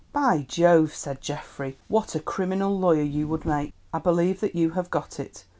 [0.11, 3.75] "By Jove," said Geoffrey, "what a criminal lawyer you would make!
[3.93, 5.45] I believe that you have got it.